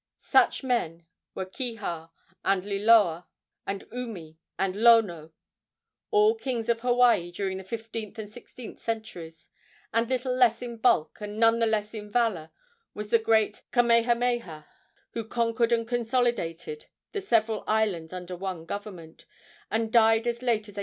[0.17, 1.05] Such men
[1.35, 2.09] were Kiha,
[2.43, 3.27] and Liloa,
[3.67, 5.31] and Umi, and Lono,
[6.09, 9.51] all kings of Hawaii during the fifteenth and sixteenth centuries;
[9.93, 12.49] and little less in bulk and none the less in valor
[12.95, 14.65] was the great Kamehameha,
[15.11, 19.27] who conquered and consolidated the several islands under one government,
[19.69, 20.79] and died as late as 1819.